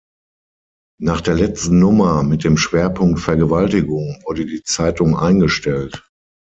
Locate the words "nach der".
0.99-1.35